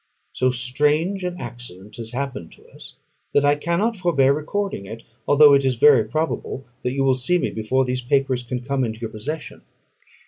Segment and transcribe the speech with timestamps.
[0.33, 2.95] So strange an accident has happened to us,
[3.35, 7.37] that I cannot forbear recording it, although it is very probable that you will see
[7.37, 9.61] me before these papers can come into your possession.